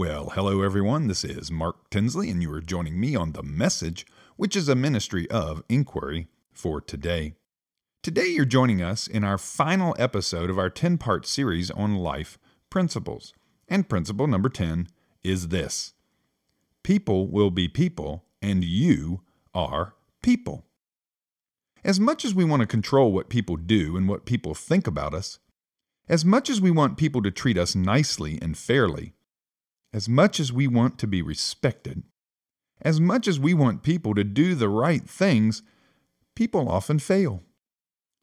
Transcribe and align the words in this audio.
Well, 0.00 0.30
hello 0.34 0.62
everyone. 0.62 1.08
This 1.08 1.24
is 1.24 1.50
Mark 1.50 1.90
Tinsley, 1.90 2.30
and 2.30 2.40
you 2.40 2.50
are 2.54 2.62
joining 2.62 2.98
me 2.98 3.14
on 3.14 3.32
The 3.32 3.42
Message, 3.42 4.06
which 4.38 4.56
is 4.56 4.66
a 4.66 4.74
ministry 4.74 5.30
of 5.30 5.62
inquiry 5.68 6.28
for 6.54 6.80
today. 6.80 7.34
Today, 8.02 8.28
you're 8.28 8.46
joining 8.46 8.80
us 8.80 9.06
in 9.06 9.24
our 9.24 9.36
final 9.36 9.94
episode 9.98 10.48
of 10.48 10.58
our 10.58 10.70
10 10.70 10.96
part 10.96 11.26
series 11.26 11.70
on 11.70 11.96
life 11.96 12.38
principles. 12.70 13.34
And 13.68 13.90
principle 13.90 14.26
number 14.26 14.48
10 14.48 14.88
is 15.22 15.48
this 15.48 15.92
People 16.82 17.28
will 17.28 17.50
be 17.50 17.68
people, 17.68 18.24
and 18.40 18.64
you 18.64 19.20
are 19.52 19.96
people. 20.22 20.64
As 21.84 22.00
much 22.00 22.24
as 22.24 22.34
we 22.34 22.46
want 22.46 22.60
to 22.60 22.66
control 22.66 23.12
what 23.12 23.28
people 23.28 23.58
do 23.58 23.98
and 23.98 24.08
what 24.08 24.24
people 24.24 24.54
think 24.54 24.86
about 24.86 25.12
us, 25.12 25.40
as 26.08 26.24
much 26.24 26.48
as 26.48 26.58
we 26.58 26.70
want 26.70 26.96
people 26.96 27.20
to 27.20 27.30
treat 27.30 27.58
us 27.58 27.74
nicely 27.74 28.38
and 28.40 28.56
fairly, 28.56 29.12
as 29.92 30.08
much 30.08 30.38
as 30.38 30.52
we 30.52 30.66
want 30.66 30.98
to 30.98 31.06
be 31.06 31.22
respected, 31.22 32.02
as 32.80 33.00
much 33.00 33.26
as 33.28 33.38
we 33.38 33.52
want 33.54 33.82
people 33.82 34.14
to 34.14 34.24
do 34.24 34.54
the 34.54 34.68
right 34.68 35.08
things, 35.08 35.62
people 36.34 36.68
often 36.68 36.98
fail, 36.98 37.42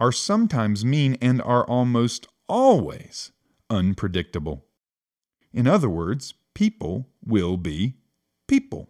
are 0.00 0.12
sometimes 0.12 0.84
mean, 0.84 1.16
and 1.20 1.42
are 1.42 1.66
almost 1.66 2.28
always 2.48 3.32
unpredictable. 3.68 4.64
In 5.52 5.66
other 5.66 5.88
words, 5.88 6.34
people 6.54 7.08
will 7.24 7.56
be 7.56 7.96
people. 8.46 8.88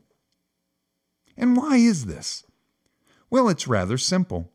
And 1.37 1.57
why 1.57 1.77
is 1.77 2.07
this? 2.07 2.45
Well, 3.31 3.49
it's 3.49 3.69
rather 3.69 3.99
simple. 3.99 4.53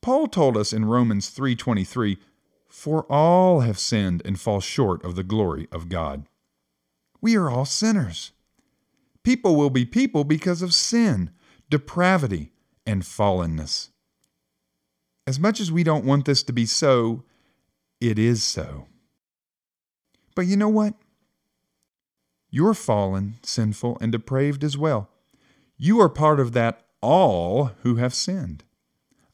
Paul 0.00 0.28
told 0.28 0.56
us 0.56 0.72
in 0.72 0.84
Romans 0.84 1.28
3:23, 1.28 2.18
"For 2.68 3.02
all 3.12 3.60
have 3.60 3.78
sinned 3.78 4.22
and 4.24 4.40
fall 4.40 4.60
short 4.60 5.04
of 5.04 5.14
the 5.14 5.24
glory 5.24 5.68
of 5.70 5.88
God." 5.88 6.26
We 7.20 7.36
are 7.36 7.50
all 7.50 7.64
sinners. 7.64 8.32
People 9.22 9.56
will 9.56 9.70
be 9.70 9.84
people 9.84 10.24
because 10.24 10.62
of 10.62 10.72
sin, 10.72 11.30
depravity, 11.68 12.52
and 12.86 13.02
fallenness. 13.02 13.88
As 15.26 15.38
much 15.38 15.60
as 15.60 15.70
we 15.70 15.84
don't 15.84 16.04
want 16.04 16.24
this 16.24 16.42
to 16.44 16.52
be 16.52 16.66
so, 16.66 17.24
it 18.00 18.18
is 18.18 18.42
so. 18.42 18.86
But 20.34 20.46
you 20.46 20.56
know 20.56 20.68
what? 20.68 20.94
You're 22.50 22.74
fallen, 22.74 23.36
sinful, 23.42 23.98
and 24.00 24.10
depraved 24.10 24.64
as 24.64 24.76
well. 24.76 25.10
You 25.76 26.00
are 26.00 26.08
part 26.08 26.40
of 26.40 26.52
that 26.52 26.84
all 27.00 27.72
who 27.82 27.96
have 27.96 28.14
sinned. 28.14 28.64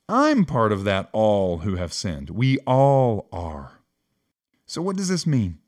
I'm 0.09 0.45
part 0.45 0.71
of 0.71 0.85
that 0.85 1.09
all 1.13 1.59
who 1.59 1.77
have 1.77 1.93
sinned. 1.93 2.31
We 2.31 2.59
all 2.67 3.29
are. 3.33 3.81
So, 4.67 4.83
what 4.83 4.97
does 4.97 5.09
this 5.09 5.27
mean? 5.27 5.59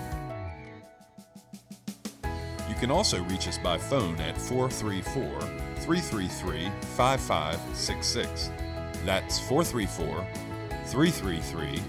You 2.69 2.75
can 2.75 2.91
also 2.91 3.23
reach 3.25 3.49
us 3.49 3.57
by 3.57 3.79
phone 3.79 4.21
at 4.21 4.37
434 4.37 5.41
333 5.77 6.69
5566. 6.97 8.51
That's 9.07 9.39
434 9.39 10.27
333 10.85 11.81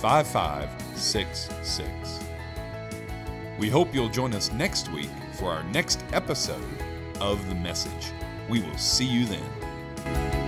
5566. 0.00 2.20
We 3.58 3.68
hope 3.68 3.94
you'll 3.94 4.08
join 4.08 4.34
us 4.34 4.50
next 4.52 4.90
week 4.92 5.10
for 5.34 5.50
our 5.50 5.62
next 5.64 6.02
episode 6.14 6.64
of 7.20 7.46
The 7.50 7.56
Message. 7.56 8.12
We 8.48 8.62
will 8.62 8.78
see 8.78 9.04
you 9.04 9.26
then. 9.26 10.39